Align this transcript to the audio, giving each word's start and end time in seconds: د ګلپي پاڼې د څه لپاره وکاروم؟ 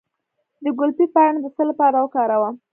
د 0.63 0.65
ګلپي 0.79 1.05
پاڼې 1.13 1.39
د 1.41 1.47
څه 1.55 1.63
لپاره 1.69 1.97
وکاروم؟ 1.99 2.55